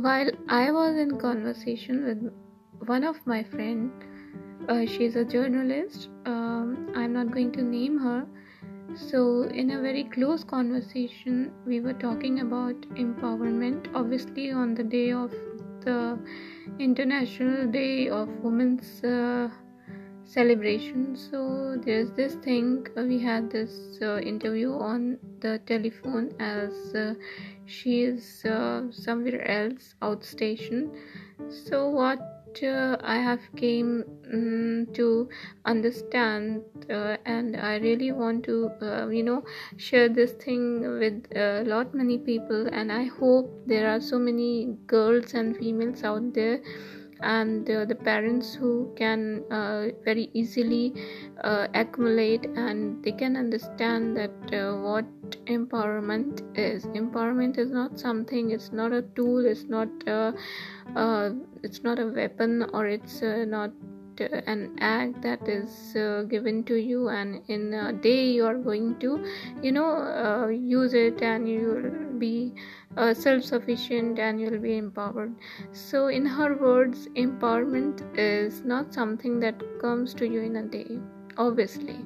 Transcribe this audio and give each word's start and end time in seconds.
while 0.00 0.30
I 0.48 0.70
was 0.72 0.96
in 0.96 1.18
conversation 1.18 2.04
with 2.04 2.88
one 2.88 3.04
of 3.04 3.16
my 3.26 3.42
friend, 3.42 3.90
uh, 4.68 4.86
she's 4.86 5.16
a 5.16 5.24
journalist. 5.24 6.08
Um, 6.26 6.90
I'm 6.94 7.12
not 7.12 7.30
going 7.30 7.52
to 7.52 7.62
name 7.62 7.98
her. 7.98 8.26
So, 8.94 9.42
in 9.42 9.70
a 9.70 9.80
very 9.80 10.04
close 10.04 10.42
conversation, 10.42 11.52
we 11.64 11.80
were 11.80 11.92
talking 11.92 12.40
about 12.40 12.80
empowerment. 13.04 13.88
Obviously, 13.94 14.50
on 14.50 14.74
the 14.74 14.82
day 14.82 15.12
of 15.12 15.32
the 15.80 16.18
International 16.78 17.66
Day 17.66 18.08
of 18.08 18.28
Women's 18.42 19.04
uh, 19.04 19.48
celebration. 20.30 21.16
So, 21.16 21.76
there's 21.84 22.10
this 22.12 22.34
thing. 22.36 22.86
Uh, 22.96 23.02
we 23.02 23.18
had 23.18 23.50
this 23.50 23.98
uh, 24.00 24.18
interview 24.18 24.72
on 24.72 25.18
the 25.40 25.58
telephone 25.66 26.32
as 26.38 26.94
uh, 26.94 27.14
she 27.66 28.02
is 28.02 28.44
uh, 28.44 28.82
somewhere 28.90 29.42
else 29.50 29.94
outstation. 30.02 30.90
So, 31.48 31.88
what 31.88 32.20
uh, 32.62 32.96
I 33.02 33.16
have 33.16 33.40
came 33.56 34.04
um, 34.32 34.86
to 34.94 35.28
understand, 35.64 36.62
and 36.88 37.56
I 37.56 37.76
really 37.78 38.12
want 38.12 38.44
to, 38.44 38.70
you 39.12 39.22
know, 39.22 39.44
share 39.76 40.08
this 40.08 40.32
thing 40.32 40.98
with 40.98 41.26
a 41.34 41.64
lot 41.64 41.94
many 41.94 42.18
people. 42.18 42.68
And 42.72 42.92
I 42.92 43.04
hope 43.04 43.50
there 43.66 43.88
are 43.88 44.00
so 44.00 44.18
many 44.18 44.76
girls 44.86 45.34
and 45.34 45.56
females 45.56 46.02
out 46.02 46.34
there 46.34 46.60
and 47.22 47.66
the 47.66 47.94
parents 47.94 48.54
who 48.54 48.92
can 48.96 49.44
uh, 49.50 49.88
very 50.04 50.30
easily 50.32 50.94
uh, 51.44 51.66
accumulate 51.74 52.44
and 52.56 53.02
they 53.04 53.12
can 53.12 53.36
understand 53.36 54.16
that 54.16 54.30
uh, 54.52 54.76
what 54.76 55.04
empowerment 55.46 56.42
is. 56.56 56.84
Empowerment 56.86 57.58
is 57.58 57.70
not 57.70 57.98
something 57.98 58.50
it's 58.50 58.72
not 58.72 58.92
a 58.92 59.02
tool 59.14 59.44
it's 59.44 59.64
not 59.64 59.88
a, 60.06 60.34
it's 61.62 61.82
not 61.82 61.98
a 61.98 62.06
weapon 62.06 62.64
or 62.72 62.86
it's 62.86 63.22
not 63.22 63.70
an 64.20 64.76
act 64.80 65.22
that 65.22 65.48
is 65.48 65.96
uh, 65.96 66.22
given 66.28 66.62
to 66.64 66.76
you 66.76 67.08
and 67.08 67.42
in 67.48 67.74
a 67.74 67.92
day 67.92 68.26
you 68.26 68.44
are 68.44 68.56
going 68.56 68.98
to 69.00 69.24
you 69.62 69.72
know 69.72 69.90
uh, 69.96 70.48
use 70.48 70.94
it 70.94 71.22
and 71.22 71.48
you 71.48 71.60
will 71.68 72.18
be 72.18 72.54
uh, 72.96 73.14
self-sufficient 73.14 74.18
and 74.18 74.40
you'll 74.40 74.58
be 74.58 74.76
empowered. 74.76 75.34
So 75.72 76.08
in 76.08 76.26
her 76.26 76.56
words 76.56 77.08
empowerment 77.16 78.02
is 78.18 78.62
not 78.62 78.92
something 78.92 79.40
that 79.40 79.62
comes 79.80 80.14
to 80.14 80.28
you 80.28 80.40
in 80.40 80.56
a 80.56 80.62
day 80.62 80.98
obviously. 81.36 81.98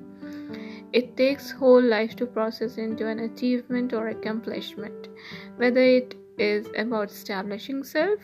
It 0.92 1.16
takes 1.16 1.50
whole 1.50 1.82
life 1.82 2.14
to 2.16 2.26
process 2.26 2.78
into 2.78 3.08
an 3.08 3.18
achievement 3.18 3.92
or 3.92 4.08
accomplishment. 4.08 5.08
Whether 5.56 5.82
it 5.82 6.14
is 6.38 6.68
about 6.76 7.10
establishing 7.10 7.82
self 7.84 8.20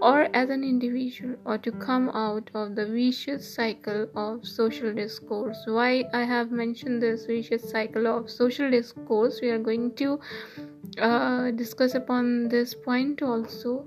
or 0.00 0.28
as 0.34 0.50
an 0.50 0.64
individual 0.64 1.36
or 1.44 1.58
to 1.58 1.72
come 1.72 2.08
out 2.10 2.50
of 2.54 2.74
the 2.74 2.86
vicious 2.86 3.54
cycle 3.54 4.06
of 4.14 4.46
social 4.46 4.92
discourse. 4.92 5.58
Why 5.66 6.04
i 6.12 6.24
have 6.24 6.50
mentioned 6.50 7.02
this 7.02 7.26
vicious 7.26 7.70
cycle 7.70 8.06
of 8.06 8.30
social 8.30 8.70
discourse 8.70 9.40
we 9.42 9.50
are 9.50 9.58
going 9.58 9.94
to 9.96 10.20
uh, 10.98 11.50
discuss 11.52 11.94
upon 11.94 12.48
this 12.48 12.74
point 12.74 13.22
also 13.22 13.86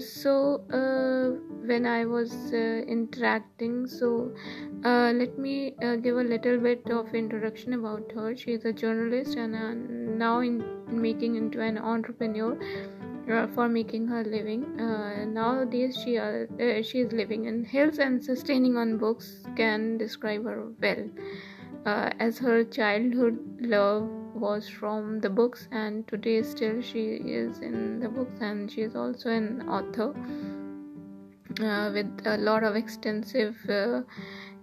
so 0.00 0.64
uh, 0.72 1.30
when 1.64 1.86
i 1.86 2.04
was 2.04 2.32
uh, 2.52 2.82
interacting 2.88 3.86
so 3.86 4.32
uh, 4.84 5.12
let 5.14 5.38
me 5.38 5.74
uh, 5.82 5.94
give 5.96 6.16
a 6.16 6.22
little 6.22 6.58
bit 6.58 6.88
of 6.90 7.14
introduction 7.14 7.74
about 7.74 8.10
her. 8.14 8.34
She 8.34 8.52
is 8.52 8.64
a 8.64 8.72
journalist 8.72 9.36
and 9.36 10.18
now 10.18 10.40
in 10.40 10.64
making 10.88 11.36
into 11.36 11.60
an 11.60 11.76
entrepreneur 11.76 12.56
for 13.54 13.68
making 13.68 14.06
her 14.06 14.24
living. 14.24 14.64
Nowadays 15.34 15.98
she 16.02 16.18
she 16.82 17.00
is 17.00 17.12
living 17.12 17.44
in 17.44 17.62
hills 17.62 17.98
and 17.98 18.24
sustaining 18.24 18.78
on 18.78 18.96
books 18.96 19.44
can 19.54 19.98
describe 19.98 20.44
her 20.44 20.68
well 20.80 21.04
as 21.84 22.38
her 22.38 22.64
childhood 22.64 23.38
love 23.60 24.08
was 24.34 24.68
from 24.68 25.20
the 25.20 25.30
books 25.30 25.68
and 25.70 26.06
today 26.08 26.42
still 26.42 26.80
she 26.80 27.04
is 27.16 27.58
in 27.58 28.00
the 28.00 28.08
books 28.08 28.40
and 28.40 28.70
she 28.70 28.82
is 28.82 28.96
also 28.96 29.30
an 29.30 29.68
author 29.68 30.14
uh, 31.60 31.90
with 31.92 32.22
a 32.26 32.36
lot 32.38 32.62
of 32.62 32.76
extensive 32.76 33.56
uh, 33.68 34.02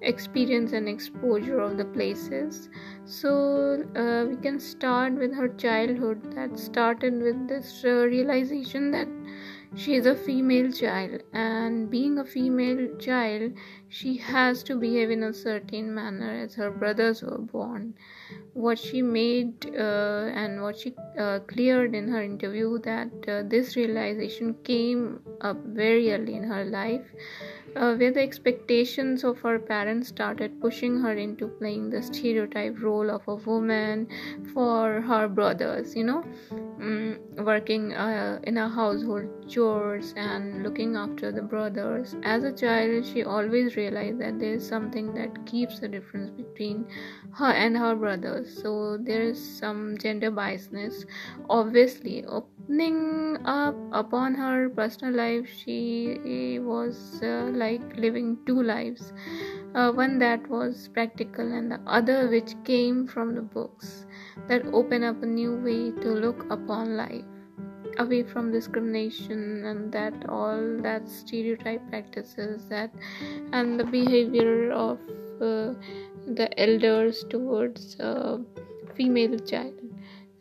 experience 0.02 0.74
and 0.74 0.88
exposure 0.88 1.60
of 1.60 1.78
the 1.78 1.86
places. 1.86 2.70
So 3.06 3.84
uh, 3.96 4.30
we 4.30 4.38
can 4.38 4.60
start 4.60 5.14
with 5.14 5.34
her 5.34 5.48
childhood. 5.50 6.34
That 6.36 6.58
started 6.58 7.22
with 7.22 7.48
this 7.48 7.84
realization 7.84 8.92
that 8.92 9.08
she 9.76 9.96
is 9.96 10.06
a 10.06 10.16
female 10.16 10.72
child 10.72 11.22
and 11.34 11.90
being 11.90 12.20
a 12.20 12.26
female 12.26 12.96
child 12.98 13.52
she 13.90 14.18
has 14.18 14.64
to 14.64 14.76
behave 14.76 15.12
in 15.12 15.24
a 15.24 15.34
certain 15.34 15.94
manner 15.94 16.32
as 16.44 16.56
her 16.56 16.72
brothers 16.72 17.22
were 17.22 17.38
born. 17.38 17.94
What 18.54 18.80
she 18.80 19.02
made 19.02 19.66
uh, 19.76 20.32
and 20.34 20.62
what 20.62 20.80
she 20.80 20.96
uh, 21.18 21.40
cleared 21.48 21.96
in 21.96 22.08
her 22.10 22.22
interview 22.22 22.80
that 22.80 23.12
uh, 23.28 23.44
this 23.46 23.76
realization 23.76 24.56
came 24.64 25.22
up 25.42 25.58
very 25.66 26.12
early 26.12 26.36
in 26.36 26.44
her 26.44 26.66
life 26.66 27.06
uh, 27.78 27.96
where 27.96 28.12
the 28.12 28.22
expectations 28.22 29.24
of 29.24 29.40
her 29.42 29.60
parents 29.60 30.10
started 30.10 30.60
pushing 30.62 31.00
her 31.00 31.14
into 31.14 31.48
playing 31.48 31.90
the 31.90 32.02
stereotype 32.02 32.82
role 32.82 33.10
of 33.10 33.28
a 33.28 33.36
woman 33.36 34.08
for 34.54 35.02
her 35.02 35.28
brothers 35.28 35.96
you 35.96 36.04
know 36.04 36.24
um, 36.82 37.18
working 37.38 37.94
uh, 37.94 38.40
in 38.44 38.58
a 38.58 38.70
household 38.70 39.28
chores 39.57 40.13
and 40.16 40.62
looking 40.63 40.95
after 40.95 41.31
the 41.31 41.41
brothers. 41.41 42.16
As 42.22 42.44
a 42.44 42.51
child 42.51 43.06
she 43.12 43.23
always 43.23 43.75
realized 43.75 44.19
that 44.22 44.40
there 44.40 44.53
is 44.53 44.68
something 44.68 45.13
that 45.16 45.45
keeps 45.47 45.79
the 45.79 45.88
difference 45.88 46.29
between 46.29 46.85
her 47.40 47.51
and 47.51 47.75
her 47.75 47.95
brothers. 47.95 48.62
So 48.62 48.97
there 49.01 49.23
is 49.23 49.40
some 49.59 49.97
gender 49.97 50.29
biasness. 50.31 51.06
Obviously 51.50 52.23
opening 52.25 53.40
up 53.45 53.75
upon 53.91 54.35
her 54.35 54.69
personal 54.69 55.16
life 55.16 55.47
she 55.62 56.59
was 56.62 57.19
uh, 57.24 57.50
like 57.63 57.97
living 57.97 58.38
two 58.45 58.62
lives. 58.62 59.12
Uh, 59.74 59.91
one 59.91 60.19
that 60.19 60.47
was 60.50 60.89
practical 60.94 61.51
and 61.53 61.72
the 61.72 61.79
other 61.88 62.29
which 62.29 62.53
came 62.63 63.07
from 63.07 63.34
the 63.34 63.41
books 63.41 64.06
that 64.47 64.63
open 64.74 65.03
up 65.03 65.24
a 65.24 65.25
new 65.25 65.56
way 65.56 65.91
to 66.03 66.13
look 66.25 66.45
upon 66.51 66.95
life 66.95 67.25
away 68.00 68.24
from 68.24 68.52
discrimination 68.52 69.66
and 69.66 69.91
that 69.91 70.13
all 70.30 70.78
that 70.81 71.08
stereotype 71.09 71.81
practices 71.90 72.68
that 72.69 72.91
and 73.52 73.80
the 73.80 73.84
behavior 73.84 74.72
of 74.72 75.00
uh, 75.41 75.74
the 76.28 76.50
elders 76.57 77.24
towards 77.30 78.00
a 78.00 78.40
female 78.96 79.38
child. 79.40 79.74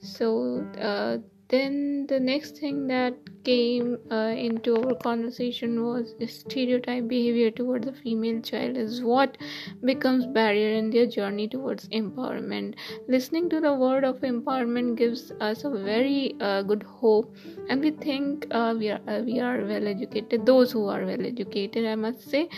So 0.00 0.66
uh, 0.81 1.19
then 1.49 2.06
the 2.09 2.21
next 2.21 2.59
thing 2.59 2.87
that 2.89 3.15
came 3.49 3.99
uh, 4.11 4.34
into 4.47 4.77
our 4.77 4.95
conversation 4.95 5.84
was 5.84 6.15
stereotype 6.37 7.07
behavior 7.09 7.51
towards 7.51 7.87
the 7.87 7.93
female 7.93 8.41
child 8.41 8.77
is 8.77 9.01
what 9.03 9.37
becomes 9.84 10.27
barrier 10.39 10.71
in 10.79 10.91
their 10.91 11.07
journey 11.07 11.47
towards 11.49 11.89
empowerment. 11.89 12.75
Listening 13.09 13.49
to 13.51 13.61
the 13.61 13.73
word 13.73 14.05
of 14.05 14.21
empowerment 14.21 14.97
gives 14.97 15.33
us 15.41 15.65
a 15.65 15.71
very 15.71 16.34
uh, 16.41 16.62
good 16.62 16.83
hope 16.83 17.37
and 17.69 17.81
we 17.81 17.91
think 17.91 18.47
uh, 18.51 18.75
we 18.79 18.91
are 18.91 19.01
uh, 19.09 19.21
we 19.25 19.39
are 19.41 19.65
well 19.65 19.87
educated 19.87 20.47
those 20.47 20.73
who 20.73 20.87
are 20.89 21.05
well 21.05 21.27
educated 21.27 21.87
i 21.87 21.95
must 21.95 22.28
say 22.31 22.49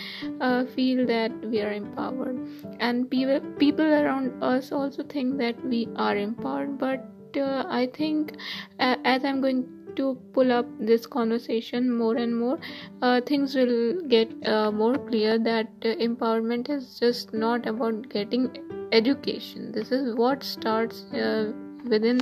uh, 0.41 0.65
feel 0.65 1.05
that 1.05 1.31
we 1.45 1.61
are 1.61 1.71
empowered. 1.73 2.37
And 2.79 3.09
people 3.09 3.39
people 3.57 3.93
around 4.01 4.43
us 4.43 4.71
also 4.71 5.03
think 5.03 5.37
that 5.37 5.63
we 5.65 5.87
are 5.95 6.15
empowered 6.17 6.77
but 6.77 7.05
uh, 7.37 7.63
i 7.69 7.87
think 7.95 8.33
as 8.79 9.23
i'm 9.23 9.41
going 9.41 9.78
to 9.99 10.17
pull 10.33 10.51
up 10.51 10.65
this 10.79 11.05
conversation 11.05 11.91
more 12.01 12.15
and 12.15 12.37
more 12.39 12.57
uh, 13.01 13.21
things 13.21 13.55
will 13.55 14.01
get 14.15 14.33
uh, 14.47 14.71
more 14.71 14.95
clear 15.09 15.37
that 15.37 15.67
uh, 15.83 15.95
empowerment 16.07 16.69
is 16.69 16.99
just 16.99 17.33
not 17.33 17.67
about 17.67 18.09
getting 18.09 18.49
education. 18.91 19.71
This 19.71 19.91
is 19.91 20.15
what 20.15 20.43
starts 20.43 21.03
uh, 21.13 21.51
within 21.85 22.19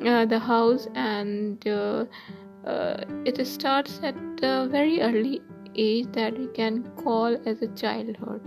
the 0.00 0.38
house 0.38 0.86
and 0.94 1.64
it 3.26 3.46
starts 3.46 4.00
at 4.02 4.14
a 4.42 4.68
very 4.68 5.00
early 5.00 5.40
age 5.76 6.06
that 6.12 6.38
we 6.38 6.46
can 6.48 6.82
call 6.96 7.36
as 7.46 7.62
a 7.62 7.68
childhood. 7.68 8.40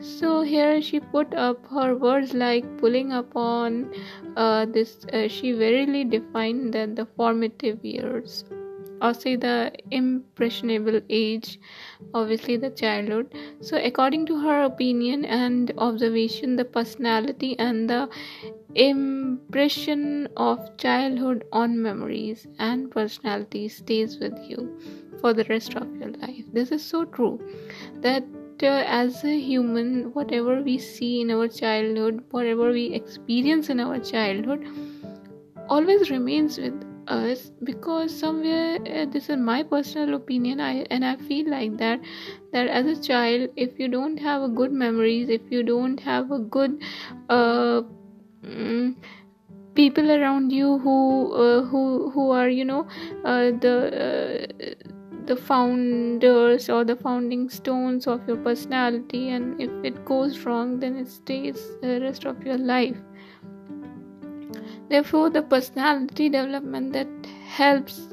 So 0.00 0.42
here 0.42 0.80
she 0.80 1.00
put 1.00 1.34
up 1.34 1.66
her 1.66 1.94
words 1.94 2.32
like 2.34 2.64
pulling 2.78 3.12
upon 3.12 3.92
uh, 4.36 4.66
this 4.66 5.04
uh, 5.12 5.28
she 5.28 5.52
verily 5.52 6.04
defined 6.04 6.72
that 6.74 6.96
the 6.96 7.06
formative 7.16 7.84
years 7.84 8.44
or 9.02 9.14
say 9.14 9.36
the 9.36 9.72
impressionable 9.90 11.00
age 11.08 11.58
obviously 12.14 12.56
the 12.56 12.70
childhood. 12.70 13.34
So 13.60 13.76
according 13.76 14.26
to 14.26 14.38
her 14.40 14.64
opinion 14.64 15.24
and 15.24 15.72
observation 15.78 16.56
the 16.56 16.64
personality 16.64 17.58
and 17.58 17.88
the 17.88 18.08
impression 18.74 20.28
of 20.36 20.76
childhood 20.76 21.44
on 21.52 21.80
memories 21.82 22.46
and 22.58 22.90
personality 22.90 23.68
stays 23.68 24.18
with 24.18 24.38
you 24.48 24.78
for 25.20 25.32
the 25.32 25.44
rest 25.44 25.74
of 25.76 25.88
your 25.96 26.10
life. 26.10 26.44
This 26.52 26.72
is 26.72 26.84
so 26.84 27.04
true 27.04 27.40
that 28.00 28.24
uh, 28.62 28.84
as 28.86 29.24
a 29.24 29.40
human, 29.40 30.12
whatever 30.12 30.62
we 30.62 30.78
see 30.78 31.20
in 31.20 31.30
our 31.30 31.48
childhood, 31.48 32.22
whatever 32.30 32.70
we 32.70 32.86
experience 32.94 33.70
in 33.70 33.80
our 33.80 33.98
childhood, 33.98 34.64
always 35.68 36.10
remains 36.10 36.58
with 36.58 36.74
us 37.08 37.50
because 37.64 38.16
somewhere 38.16 38.78
uh, 38.86 39.04
this 39.06 39.28
is 39.28 39.36
my 39.36 39.62
personal 39.62 40.14
opinion 40.14 40.60
i 40.60 40.86
and 40.90 41.04
i 41.04 41.16
feel 41.16 41.50
like 41.50 41.76
that 41.76 42.00
that 42.52 42.68
as 42.68 42.86
a 42.86 43.02
child 43.02 43.48
if 43.56 43.78
you 43.78 43.88
don't 43.88 44.16
have 44.16 44.42
a 44.42 44.48
good 44.48 44.72
memories 44.72 45.28
if 45.28 45.40
you 45.50 45.62
don't 45.62 45.98
have 45.98 46.30
a 46.30 46.38
good 46.38 46.80
uh, 47.28 47.82
mm, 48.44 48.94
people 49.74 50.10
around 50.10 50.50
you 50.52 50.78
who 50.78 51.32
uh, 51.32 51.62
who 51.64 52.10
who 52.10 52.30
are 52.30 52.48
you 52.48 52.64
know 52.64 52.86
uh, 53.24 53.50
the 53.64 53.74
uh, 54.06 54.74
the 55.26 55.36
founders 55.36 56.68
or 56.68 56.84
the 56.84 56.96
founding 56.96 57.48
stones 57.48 58.06
of 58.06 58.26
your 58.26 58.36
personality 58.38 59.28
and 59.30 59.60
if 59.60 59.70
it 59.84 60.04
goes 60.04 60.40
wrong 60.40 60.80
then 60.80 60.96
it 60.96 61.08
stays 61.08 61.60
the 61.82 62.00
rest 62.00 62.24
of 62.24 62.42
your 62.44 62.58
life. 62.58 62.96
Therefore, 64.88 65.30
the 65.30 65.42
personality 65.42 66.28
development 66.28 66.92
that 66.94 67.08
helps 67.46 68.08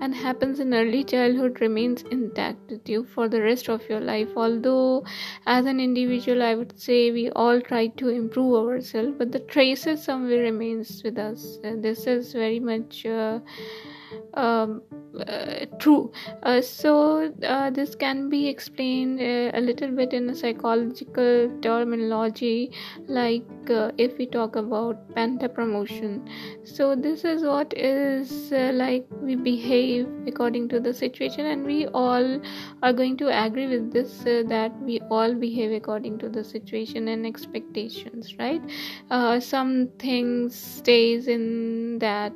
and 0.00 0.14
happens 0.14 0.58
in 0.60 0.74
early 0.74 1.04
childhood 1.04 1.60
remains 1.60 2.04
intact 2.10 2.58
with 2.70 2.88
you 2.88 3.04
for 3.04 3.28
the 3.28 3.40
rest 3.42 3.68
of 3.68 3.88
your 3.88 4.00
life. 4.00 4.30
Although, 4.36 5.04
as 5.46 5.66
an 5.66 5.80
individual, 5.80 6.42
I 6.42 6.54
would 6.54 6.78
say 6.78 7.10
we 7.10 7.30
all 7.30 7.60
try 7.60 7.88
to 7.88 8.08
improve 8.08 8.54
ourselves, 8.68 9.14
but 9.18 9.32
the 9.32 9.40
traces 9.40 10.02
somewhere 10.04 10.42
remains 10.42 11.02
with 11.04 11.18
us. 11.18 11.58
And 11.62 11.82
this 11.84 12.06
is 12.06 12.32
very 12.32 12.60
much. 12.60 13.04
Uh, 13.06 13.40
um, 14.34 14.82
uh, 15.26 15.66
true. 15.78 16.12
Uh, 16.42 16.60
so 16.60 17.32
uh, 17.42 17.70
this 17.70 17.94
can 17.94 18.28
be 18.28 18.48
explained 18.48 19.20
uh, 19.20 19.58
a 19.58 19.60
little 19.60 19.90
bit 19.90 20.12
in 20.12 20.30
a 20.30 20.34
psychological 20.34 21.50
terminology, 21.62 22.70
like 23.08 23.44
uh, 23.70 23.90
if 23.98 24.16
we 24.18 24.26
talk 24.26 24.56
about 24.56 25.08
penta 25.14 25.52
promotion. 25.52 26.28
So 26.64 26.94
this 26.94 27.24
is 27.24 27.42
what 27.42 27.72
is 27.76 28.52
uh, 28.52 28.70
like 28.74 29.06
we 29.20 29.34
behave 29.36 30.08
according 30.26 30.68
to 30.68 30.80
the 30.80 30.94
situation, 30.94 31.46
and 31.46 31.64
we 31.64 31.86
all 31.88 32.40
are 32.82 32.92
going 32.92 33.16
to 33.18 33.44
agree 33.44 33.66
with 33.66 33.92
this 33.92 34.18
that 34.24 34.72
we 34.82 35.00
all 35.10 35.34
behave 35.34 35.72
according 35.72 36.18
to 36.18 36.28
the 36.28 36.44
situation 36.44 37.08
and 37.08 37.26
expectations, 37.26 38.36
right? 38.38 38.62
some 39.40 39.88
things 39.98 40.54
stays 40.54 41.26
in 41.26 41.98
that, 41.98 42.32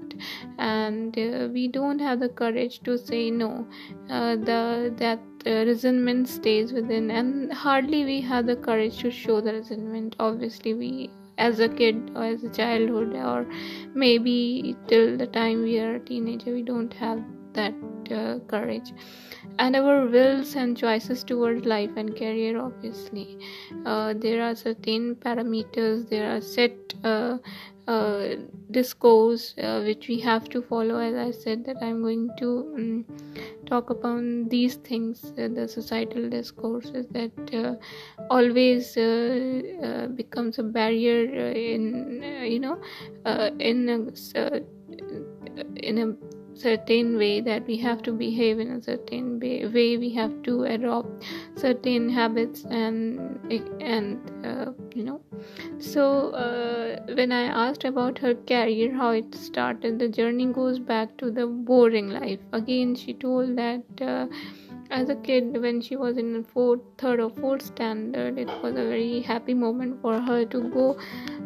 and 0.59 1.15
we 1.53 1.64
don't 1.69 1.99
have 1.99 2.21
the 2.21 2.29
courage 2.29 2.81
to 2.85 2.97
say 2.99 3.31
no. 3.31 3.67
Uh, 4.11 4.37
the 4.37 4.95
that 4.97 5.21
uh, 5.47 5.65
resentment 5.67 6.29
stays 6.29 6.73
within 6.73 7.11
and 7.11 7.53
hardly 7.53 8.05
we 8.05 8.21
have 8.21 8.47
the 8.47 8.57
courage 8.57 8.99
to 8.99 9.11
show 9.11 9.41
the 9.41 9.53
resentment. 9.53 10.17
Obviously 10.19 10.75
we 10.75 11.11
as 11.39 11.61
a 11.61 11.69
kid 11.69 12.11
or 12.15 12.25
as 12.25 12.45
a 12.45 12.49
childhood 12.51 13.15
or 13.15 13.47
maybe 13.95 14.77
till 14.89 15.17
the 15.17 15.27
time 15.27 15.63
we 15.63 15.79
are 15.81 15.97
a 15.97 16.01
teenager 16.01 16.53
we 16.53 16.63
don't 16.63 16.95
have 16.95 17.23
that 17.55 17.75
uh, 18.11 18.39
courage. 18.49 18.93
And 19.59 19.77
our 19.77 20.07
wills 20.07 20.57
and 20.57 20.77
choices 20.77 21.23
towards 21.23 21.65
life 21.65 21.91
and 21.97 22.17
career 22.17 22.61
obviously. 22.61 23.39
Uh, 23.85 24.15
there 24.17 24.43
are 24.43 24.55
certain 24.55 25.15
parameters 25.17 26.09
there 26.09 26.37
are 26.37 26.41
set 26.41 26.95
uh, 27.05 27.39
uh, 27.87 28.37
discourse 28.71 29.55
uh, 29.59 29.83
which 29.83 30.09
we 30.09 30.19
have 30.19 30.49
to 30.49 30.63
follow 30.63 30.99
as 30.99 31.15
i 31.15 31.31
said 31.31 31.65
that 31.65 31.77
i'm 31.83 32.03
going 32.03 32.31
to 32.39 32.73
um, 32.77 33.05
talk 33.67 33.91
upon 33.91 34.49
these 34.49 34.77
things 34.77 35.33
uh, 35.39 35.49
the 35.49 35.69
societal 35.69 36.29
discourses 36.29 37.07
that 37.11 37.55
uh, 37.55 37.75
always 38.31 38.97
uh, 38.97 40.09
becomes 40.15 40.59
a 40.59 40.63
barrier 40.63 41.51
in 41.51 42.23
you 42.45 42.59
know 42.59 42.81
in 43.59 43.89
a, 43.89 44.01
in 45.77 45.99
a 45.99 46.34
certain 46.55 47.17
way 47.19 47.41
that 47.41 47.67
we 47.67 47.77
have 47.79 48.03
to 48.03 48.12
behave 48.12 48.59
in 48.59 48.71
a 48.73 48.83
certain 48.83 49.41
way, 49.41 49.67
we 49.97 50.11
have 50.15 50.43
to 50.45 50.65
adopt 50.65 51.25
certain 51.56 52.09
habits 52.09 52.65
and 52.71 53.41
and 53.81 54.31
uh, 54.45 54.73
you 54.95 55.05
know. 55.05 55.21
So 55.79 56.31
uh, 56.31 57.15
when 57.15 57.33
i 57.33 57.43
asked 57.67 57.85
about 57.85 58.19
her 58.19 58.35
career 58.35 58.93
how 58.95 59.11
it 59.11 59.35
started 59.35 59.99
the 59.99 60.09
journey 60.09 60.47
goes 60.47 60.79
back 60.79 61.17
to 61.19 61.31
the 61.31 61.47
boring 61.47 62.11
life. 62.11 62.41
Again 62.53 62.95
she 62.95 63.15
told 63.15 63.56
that 63.56 63.83
uh, 64.01 64.27
as 64.94 65.08
a 65.08 65.17
kid 65.26 65.61
when 65.61 65.81
she 65.81 65.96
was 65.96 66.19
in 66.23 66.44
fourth 66.44 66.82
third 66.99 67.20
or 67.20 67.31
fourth 67.38 67.62
standard 67.62 68.38
it 68.38 68.50
was 68.62 68.76
a 68.82 68.85
very 68.91 69.20
happy 69.20 69.55
moment 69.62 70.00
for 70.00 70.20
her 70.20 70.44
to 70.44 70.61
go 70.75 70.96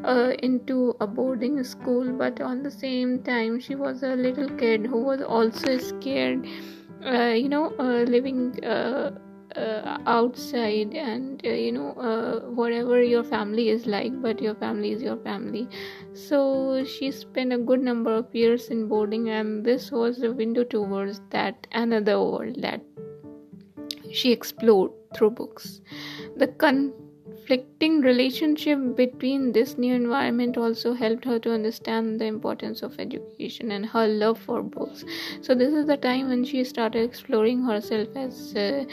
uh, 0.05 0.33
into 0.49 0.95
a 1.01 1.07
boarding 1.07 1.63
school. 1.65 2.13
But 2.13 2.41
on 2.41 2.63
the 2.63 2.71
same 2.71 3.23
time 3.23 3.59
she 3.61 3.75
was 3.75 4.03
a 4.03 4.17
little 4.17 4.51
kid 4.65 4.87
who 4.87 5.03
was 5.03 5.23
also 5.23 5.79
scared 5.79 6.47
uh, 7.05 7.33
you 7.45 7.49
know 7.49 7.73
uh, 7.79 8.03
living 8.17 8.63
uh, 8.65 9.11
uh, 9.57 9.99
outside 10.07 10.93
and 10.95 11.41
uh, 11.45 11.49
you 11.49 11.73
know 11.73 12.43
whatever 12.55 13.03
your 13.03 13.25
family 13.25 13.71
is 13.71 13.87
like 13.87 14.21
but 14.21 14.43
your 14.43 14.55
family 14.57 14.93
is 14.93 15.03
your 15.03 15.17
family. 15.19 15.67
So 16.13 16.85
she 16.85 17.11
spent 17.11 17.53
a 17.53 17.59
good 17.59 17.81
number 17.81 18.13
of 18.13 18.35
years 18.35 18.69
in 18.69 18.89
boarding 18.89 19.31
and 19.31 19.65
this 19.65 19.91
was 19.91 20.19
the 20.19 20.33
window 20.33 20.65
towards 20.65 21.23
that 21.31 21.67
another 21.73 22.19
world 22.21 22.61
that 22.61 22.83
she 24.13 24.33
explored 24.33 24.93
through 25.15 25.31
books. 25.31 25.81
The 26.37 26.49
conflicting 26.49 28.01
relationship 28.01 28.79
between 28.97 29.53
this 29.53 29.79
new 29.79 29.95
environment 29.95 30.57
also 30.57 30.93
helped 30.95 31.25
her 31.25 31.39
to 31.41 31.53
understand 31.53 32.21
the 32.21 32.27
importance 32.27 32.83
of 32.83 32.99
education 32.99 33.71
and 33.73 33.87
her 33.87 34.07
love 34.07 34.39
for 34.39 34.63
books. 34.63 35.05
So, 35.41 35.55
this 35.55 35.73
is 35.73 35.87
the 35.87 35.97
time 35.97 36.29
when 36.29 36.45
she 36.45 36.65
started 36.65 37.05
exploring 37.05 37.63
herself 37.65 38.09
as 38.17 38.55
uh, 38.55 38.85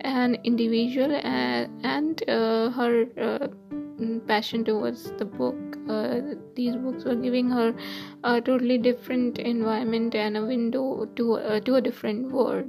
an 0.00 0.36
individual 0.44 1.14
uh, 1.14 1.66
and 1.82 2.22
uh, 2.28 2.70
her 2.70 3.06
uh, 3.20 3.48
passion 4.26 4.64
towards 4.64 5.10
the 5.18 5.24
book. 5.24 5.56
Uh, 5.88 6.20
these 6.54 6.76
books 6.76 7.04
were 7.04 7.14
giving 7.14 7.50
her 7.50 7.74
a 8.24 8.40
totally 8.40 8.78
different 8.78 9.38
environment 9.38 10.14
and 10.14 10.36
a 10.36 10.44
window 10.44 11.06
to 11.16 11.34
uh, 11.34 11.60
to 11.60 11.74
a 11.76 11.80
different 11.80 12.32
world. 12.32 12.64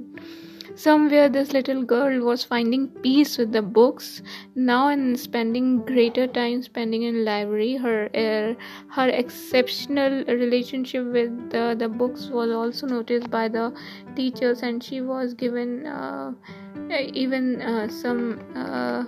Somewhere 0.76 1.30
this 1.30 1.52
little 1.54 1.82
girl 1.82 2.22
was 2.22 2.44
finding 2.44 2.88
peace 3.02 3.38
with 3.38 3.50
the 3.50 3.62
books. 3.62 4.22
Now 4.54 4.88
and 4.88 5.18
spending 5.18 5.84
greater 5.86 6.26
time 6.26 6.62
spending 6.62 7.04
in 7.04 7.24
library, 7.24 7.76
her 7.76 8.10
uh, 8.14 8.54
her 8.92 9.08
exceptional 9.08 10.24
relationship 10.26 11.06
with 11.06 11.50
the, 11.50 11.74
the 11.78 11.88
books 11.88 12.26
was 12.26 12.50
also 12.50 12.86
noticed 12.86 13.30
by 13.30 13.48
the 13.48 13.74
teachers, 14.14 14.62
and 14.62 14.84
she 14.84 15.00
was 15.00 15.32
given 15.32 15.86
uh, 15.86 16.32
even 16.90 17.62
uh, 17.62 17.88
some. 17.88 18.40
Uh, 18.54 19.04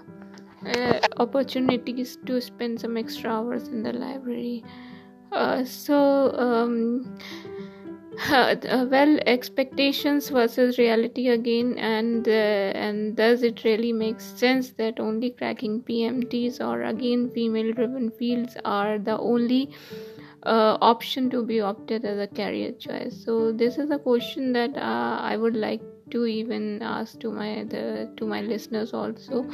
uh, 0.66 0.98
opportunities 1.18 2.18
to 2.26 2.40
spend 2.40 2.80
some 2.80 2.96
extra 2.96 3.30
hours 3.30 3.68
in 3.68 3.82
the 3.84 3.92
library. 3.92 4.64
Uh, 5.30 5.62
so 5.64 6.32
um, 6.36 7.16
uh, 8.30 8.86
well 8.90 9.18
expectations 9.26 10.28
versus 10.30 10.78
reality 10.78 11.28
again 11.28 11.78
and 11.78 12.26
uh, 12.26 12.70
and 12.86 13.16
does 13.16 13.42
it 13.42 13.62
really 13.64 13.92
make 13.92 14.20
sense 14.20 14.70
that 14.72 14.98
only 14.98 15.30
cracking 15.30 15.80
pmts 15.82 16.60
or 16.60 16.82
again 16.82 17.30
female 17.30 17.72
driven 17.72 18.10
fields 18.10 18.56
are 18.64 18.98
the 18.98 19.18
only 19.18 19.70
uh, 20.44 20.78
option 20.80 21.30
to 21.30 21.44
be 21.44 21.60
opted 21.60 22.04
as 22.04 22.18
a 22.18 22.26
career 22.26 22.72
choice? 22.72 23.22
So 23.24 23.52
this 23.52 23.78
is 23.78 23.90
a 23.90 23.98
question 23.98 24.52
that 24.52 24.76
uh, 24.76 25.18
i 25.20 25.36
would 25.36 25.56
like 25.56 25.82
to 26.10 26.24
even 26.26 26.82
ask 26.82 27.20
to 27.20 27.30
my 27.30 27.64
the, 27.64 28.10
to 28.16 28.26
my 28.26 28.40
listeners 28.40 28.92
also. 28.94 29.46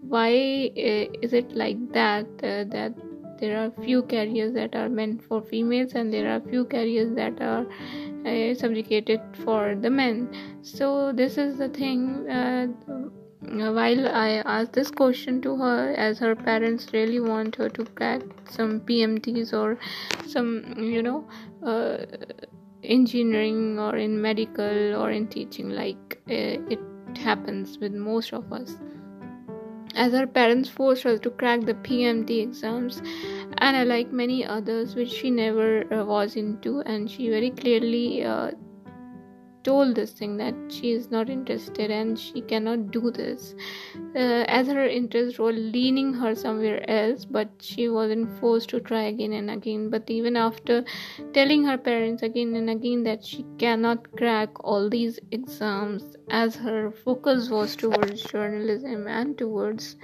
Why 0.00 0.30
uh, 0.76 1.06
is 1.22 1.32
it 1.32 1.54
like 1.54 1.92
that 1.92 2.26
uh, 2.42 2.64
that 2.74 2.92
there 3.42 3.58
are 3.60 3.70
few 3.84 4.02
careers 4.02 4.54
that 4.54 4.76
are 4.80 4.88
meant 4.88 5.22
for 5.28 5.42
females 5.42 5.94
and 5.94 6.12
there 6.14 6.32
are 6.32 6.40
few 6.48 6.64
careers 6.64 7.14
that 7.16 7.40
are 7.42 7.66
uh, 8.24 8.54
subjugated 8.54 9.20
for 9.44 9.74
the 9.74 9.90
men. 9.90 10.28
So 10.62 11.12
this 11.12 11.38
is 11.38 11.58
the 11.58 11.68
thing 11.68 12.30
uh, 12.30 12.68
while 13.42 14.06
I 14.08 14.42
asked 14.46 14.74
this 14.74 14.92
question 14.92 15.42
to 15.42 15.56
her, 15.56 15.92
as 15.94 16.20
her 16.20 16.36
parents 16.36 16.86
really 16.92 17.18
want 17.18 17.56
her 17.56 17.68
to 17.68 17.84
crack 17.84 18.22
some 18.48 18.80
PMTs 18.80 19.52
or 19.52 19.76
some, 20.26 20.74
you 20.78 21.02
know, 21.02 21.28
uh, 21.66 22.06
engineering 22.84 23.78
or 23.80 23.96
in 23.96 24.22
medical 24.22 24.94
or 25.02 25.10
in 25.10 25.26
teaching, 25.26 25.70
like 25.70 26.20
uh, 26.30 26.74
it 26.74 26.80
happens 27.18 27.78
with 27.78 27.92
most 27.92 28.32
of 28.32 28.52
us 28.52 28.76
as 29.94 30.12
her 30.12 30.26
parents 30.26 30.68
forced 30.68 31.02
her 31.04 31.18
to 31.18 31.30
crack 31.30 31.60
the 31.62 31.74
PMT 31.74 32.42
exams 32.42 33.02
and 33.58 33.88
like 33.88 34.12
many 34.12 34.44
others 34.44 34.94
which 34.94 35.10
she 35.10 35.30
never 35.30 35.92
uh, 35.92 36.04
was 36.04 36.36
into 36.36 36.80
and 36.80 37.10
she 37.10 37.28
very 37.30 37.50
clearly 37.50 38.24
uh, 38.24 38.50
told 39.64 39.94
this 39.94 40.12
thing 40.12 40.36
that 40.36 40.54
she 40.68 40.92
is 40.92 41.10
not 41.10 41.30
interested 41.30 41.90
and 41.90 42.18
she 42.18 42.40
cannot 42.40 42.90
do 42.90 43.10
this. 43.10 43.54
Uh, 44.14 44.44
as 44.58 44.66
her 44.66 44.86
interests 44.86 45.38
were 45.38 45.52
leaning 45.52 46.12
her 46.12 46.34
somewhere 46.34 46.88
else 46.90 47.24
but 47.24 47.48
she 47.60 47.88
wasn't 47.88 48.28
forced 48.38 48.68
to 48.70 48.80
try 48.80 49.02
again 49.02 49.32
and 49.32 49.50
again. 49.50 49.90
But 49.90 50.10
even 50.10 50.36
after 50.36 50.84
telling 51.32 51.64
her 51.64 51.78
parents 51.78 52.22
again 52.22 52.54
and 52.56 52.70
again 52.70 53.02
that 53.04 53.24
she 53.24 53.44
cannot 53.58 54.10
crack 54.16 54.50
all 54.64 54.88
these 54.88 55.18
exams 55.30 56.16
as 56.30 56.56
her 56.56 56.90
focus 56.90 57.48
was 57.50 57.76
towards 57.76 58.22
journalism 58.22 59.06
and 59.06 59.36
towards 59.38 59.96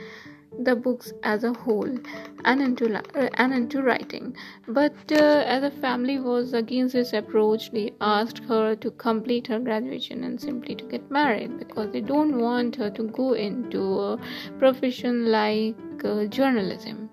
the 0.59 0.75
books 0.75 1.13
as 1.23 1.45
a 1.45 1.53
whole 1.53 1.99
and 2.45 2.63
into 2.63 2.93
uh, 2.95 3.29
and 3.35 3.53
into 3.53 3.83
writing. 3.83 4.37
But 4.67 4.95
uh, 5.13 5.45
as 5.47 5.63
a 5.63 5.71
family 5.71 6.19
was 6.19 6.53
against 6.53 6.95
this 6.95 7.13
approach 7.13 7.71
they 7.71 7.93
asked 8.01 8.39
her 8.45 8.75
to 8.77 8.91
complete 8.93 9.47
her 9.49 9.59
graduation 9.59 10.25
and 10.25 10.41
simply 10.41 10.75
to 10.77 10.85
get 10.85 11.11
married 11.11 11.59
because 11.59 11.93
they 11.93 12.01
don't 12.01 12.39
want 12.39 12.77
her 12.77 12.91
to 12.91 13.05
go 13.05 13.33
into 13.33 14.01
a 14.01 14.19
profession 14.59 15.31
like 15.31 15.77
uh, 16.05 16.25
journalism 16.27 17.09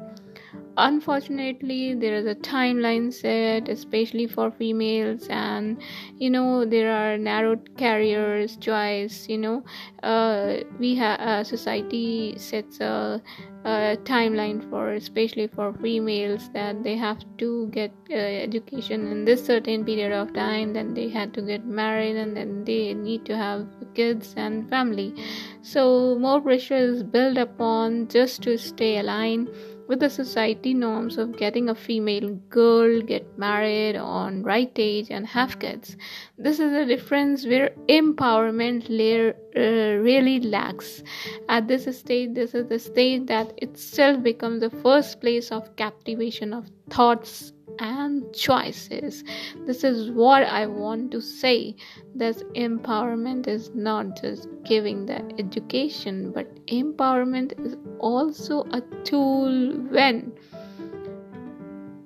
unfortunately 0.77 1.94
there 1.94 2.15
is 2.15 2.25
a 2.25 2.36
timeline 2.36 3.13
set 3.13 3.70
especially 3.70 4.27
for 4.27 4.51
females 4.51 5.27
and 5.29 5.82
you 6.17 6.29
know 6.29 6.65
there 6.65 6.91
are 6.91 7.17
narrow 7.17 7.55
careers 7.77 8.58
choice 8.58 9.27
you 9.29 9.38
know. 9.38 9.63
Uh, 10.03 10.58
we 10.79 10.94
have 10.96 11.20
uh, 11.20 11.44
society 11.44 12.36
sets 12.38 12.79
a, 12.79 13.22
a, 13.63 13.98
timeline 14.03 14.70
for 14.70 14.91
especially 14.94 15.48
for 15.48 15.74
females 15.82 16.50
that 16.53 16.84
they 16.84 16.96
have 16.96 17.24
to 17.38 17.67
get 17.67 17.91
uh, 18.12 18.13
education 18.13 19.08
in 19.08 19.25
this 19.25 19.44
certain 19.44 19.84
period 19.84 20.12
of 20.12 20.32
time 20.34 20.74
then 20.74 20.94
they 20.94 21.10
had 21.10 21.34
to 21.34 21.41
get 21.41 21.65
married 21.65 22.15
and 22.15 22.38
then 22.38 22.63
they 22.65 22.94
need 22.94 23.25
to 23.25 23.36
have 23.36 23.65
kids 23.96 24.34
and 24.38 24.70
family. 24.70 25.15
So 25.62 26.17
more 26.20 26.41
pressure 26.41 26.75
is 26.75 27.01
built 27.01 27.38
upon 27.38 28.08
just 28.10 28.44
to 28.44 28.58
stay 28.58 29.00
aligned 29.00 29.50
with 29.88 30.00
the 30.00 30.10
society 30.10 30.74
norms 30.74 31.18
of 31.18 31.38
getting 31.38 31.70
a 31.70 31.75
female 31.75 32.30
girl 32.50 33.01
get 33.01 33.38
married 33.38 33.96
on 33.96 34.44
right 34.44 34.72
age 34.77 35.10
and 35.10 35.27
have 35.27 35.60
kids 35.60 35.96
this 36.38 36.60
is 36.60 36.74
a 36.74 36.86
difference 36.86 37.46
where 37.46 37.70
empowerment 37.88 38.86
layer 38.89 39.36
uh, 39.56 40.01
really 40.04 40.39
lacks 40.39 41.04
at 41.50 41.68
this 41.68 41.86
stage 41.98 42.34
this 42.34 42.54
is 42.54 42.68
the 42.68 42.80
stage 42.80 43.25
that 43.25 43.51
itself 43.62 44.22
becomes 44.24 44.62
the 44.62 44.70
first 44.70 45.22
place 45.22 45.51
of 45.51 45.75
captivation 45.75 46.54
of 46.54 46.70
thoughts 46.89 47.54
and 47.80 48.34
choices. 48.34 49.24
This 49.65 49.84
is 49.84 50.12
what 50.12 50.44
I 50.44 50.65
want 50.68 51.12
to 51.12 51.22
say. 51.22 51.75
This 52.13 52.44
empowerment 52.56 53.48
is 53.48 53.72
not 53.74 54.22
just 54.22 54.48
giving 54.63 55.06
the 55.06 55.22
education, 55.39 56.32
but 56.32 56.48
empowerment 56.67 57.53
is 57.65 57.75
also 58.00 58.63
a 58.72 58.81
tool 59.03 59.74
when 59.89 60.31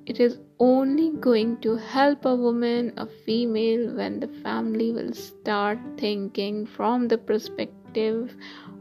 it 0.06 0.20
is 0.20 0.40
only 0.60 1.12
going 1.12 1.58
to 1.62 1.76
help 1.76 2.26
a 2.26 2.36
woman, 2.36 2.94
a 2.98 3.06
female, 3.06 3.96
when 3.96 4.20
the 4.20 4.28
family 4.28 4.92
will 4.92 5.14
start 5.14 5.78
thinking 5.98 6.66
from 6.66 7.08
the 7.08 7.18
perspective 7.18 8.36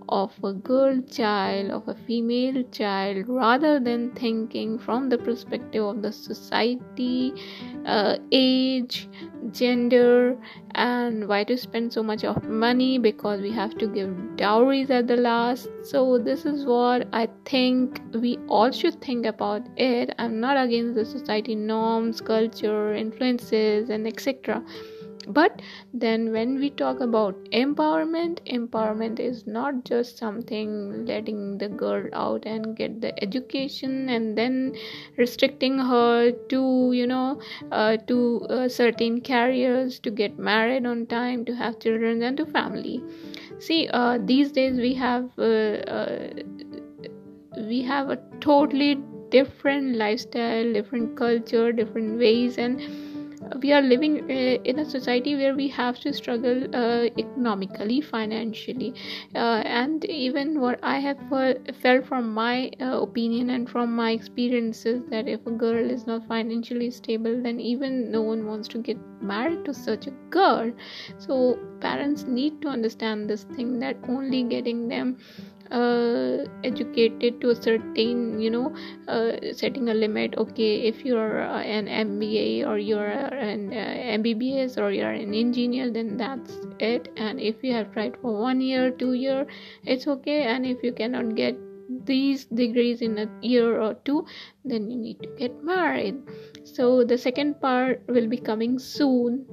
of 0.08 0.32
a 0.42 0.52
girl 0.52 1.00
child, 1.02 1.70
of 1.70 1.86
a 1.88 1.94
female 1.94 2.62
child, 2.70 3.28
rather 3.28 3.78
than 3.80 4.10
thinking 4.12 4.78
from 4.78 5.08
the 5.08 5.18
perspective 5.18 5.84
of 5.84 6.02
the 6.02 6.12
society, 6.12 7.32
uh, 7.86 8.16
age, 8.32 9.08
gender, 9.52 10.36
and 10.74 11.28
why 11.28 11.44
to 11.44 11.56
spend 11.56 11.92
so 11.92 12.02
much 12.02 12.24
of 12.24 12.48
money 12.48 12.98
because 12.98 13.40
we 13.40 13.50
have 13.50 13.76
to 13.78 13.86
give 13.86 14.36
dowries 14.36 14.90
at 14.90 15.06
the 15.06 15.16
last. 15.16 15.68
So, 15.82 16.18
this 16.18 16.44
is 16.44 16.64
what 16.64 17.08
I 17.12 17.28
think 17.44 18.00
we 18.14 18.38
all 18.48 18.70
should 18.70 19.00
think 19.00 19.26
about 19.26 19.62
it. 19.76 20.14
I'm 20.18 20.40
not 20.40 20.56
against 20.56 20.94
the 20.94 21.04
society 21.04 21.54
norms, 21.54 22.20
culture, 22.20 22.94
influences, 22.94 23.90
and 23.90 24.06
etc 24.06 24.62
but 25.26 25.60
then 25.92 26.30
when 26.32 26.58
we 26.58 26.70
talk 26.70 27.00
about 27.00 27.34
empowerment 27.52 28.38
empowerment 28.46 29.18
is 29.18 29.46
not 29.46 29.84
just 29.84 30.18
something 30.18 31.04
letting 31.06 31.58
the 31.58 31.68
girl 31.68 32.04
out 32.12 32.44
and 32.46 32.76
get 32.76 33.00
the 33.00 33.12
education 33.22 34.08
and 34.08 34.36
then 34.38 34.72
restricting 35.16 35.78
her 35.78 36.30
to 36.48 36.92
you 36.92 37.06
know 37.06 37.38
uh, 37.72 37.96
to 38.06 38.46
uh, 38.50 38.68
certain 38.68 39.20
careers 39.20 39.98
to 39.98 40.10
get 40.10 40.38
married 40.38 40.86
on 40.86 41.06
time 41.06 41.44
to 41.44 41.54
have 41.54 41.78
children 41.78 42.22
and 42.22 42.36
to 42.36 42.46
family. 42.46 43.02
See 43.58 43.88
uh, 43.92 44.18
these 44.20 44.52
days 44.52 44.76
we 44.78 44.94
have 44.94 45.30
uh, 45.38 45.42
uh, 45.96 46.28
we 47.56 47.82
have 47.82 48.10
a 48.10 48.18
totally 48.40 48.94
different 49.30 49.96
lifestyle 49.96 50.72
different 50.72 51.16
culture 51.16 51.72
different 51.72 52.18
ways 52.18 52.56
and 52.56 52.80
we 53.62 53.72
are 53.72 53.82
living 53.82 54.30
uh, 54.30 54.62
in 54.64 54.78
a 54.78 54.84
society 54.84 55.34
where 55.36 55.54
we 55.54 55.68
have 55.68 55.98
to 56.00 56.12
struggle 56.12 56.64
uh, 56.74 57.04
economically 57.18 58.00
financially 58.00 58.94
uh, 59.34 59.62
and 59.80 60.04
even 60.04 60.60
what 60.60 60.78
i 60.82 60.98
have 60.98 61.18
felt 61.82 62.06
from 62.06 62.32
my 62.32 62.70
opinion 62.80 63.50
and 63.50 63.68
from 63.68 63.94
my 63.94 64.10
experiences 64.12 65.02
that 65.10 65.28
if 65.28 65.46
a 65.46 65.50
girl 65.50 65.90
is 65.90 66.06
not 66.06 66.26
financially 66.26 66.90
stable 66.90 67.42
then 67.42 67.60
even 67.60 68.10
no 68.10 68.22
one 68.22 68.46
wants 68.46 68.68
to 68.68 68.78
get 68.78 68.98
married 69.20 69.64
to 69.64 69.74
such 69.74 70.06
a 70.06 70.10
girl. 70.30 70.70
So 71.18 71.58
parents 71.80 72.24
need 72.24 72.60
to 72.62 72.68
understand 72.68 73.28
this 73.28 73.44
thing 73.44 73.78
that 73.80 73.96
only 74.08 74.42
getting 74.44 74.88
them 74.88 75.18
uh, 75.70 76.44
educated 76.64 77.40
to 77.40 77.50
a 77.50 77.54
certain 77.54 78.40
you 78.40 78.50
know 78.50 78.74
uh, 79.08 79.32
setting 79.52 79.88
a 79.88 79.94
limit. 79.94 80.34
Okay 80.36 80.88
if 80.88 81.04
you're 81.04 81.42
uh, 81.42 81.60
an 81.60 81.86
mba 81.86 82.66
or 82.66 82.78
you're 82.78 83.06
an 83.06 83.72
uh, 83.72 84.18
mbbs 84.18 84.78
or 84.78 84.90
you're 84.90 85.10
an 85.10 85.34
engineer 85.34 85.90
then 85.90 86.16
that's 86.16 86.58
it. 86.78 87.12
And 87.16 87.40
if 87.40 87.62
you 87.62 87.72
have 87.72 87.92
tried 87.92 88.16
for 88.20 88.40
one 88.40 88.60
year 88.60 88.90
two 88.90 89.12
year 89.12 89.46
it's 89.84 90.06
okay. 90.06 90.42
And 90.42 90.66
if 90.66 90.82
you 90.82 90.92
cannot 90.92 91.34
get 91.34 91.56
these 92.04 92.44
degrees 92.46 93.00
in 93.00 93.18
a 93.18 93.28
year 93.40 93.80
or 93.80 93.94
two 94.04 94.26
then 94.64 94.90
you 94.90 94.96
need 94.96 95.22
to 95.22 95.28
get 95.38 95.62
married. 95.62 96.16
So 96.64 97.04
the 97.04 97.18
second 97.18 97.60
part 97.60 98.02
will 98.08 98.28
be 98.28 98.36
coming 98.36 98.78
soon 98.78 99.46